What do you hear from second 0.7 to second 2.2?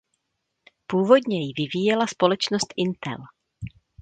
Původně ji vyvíjela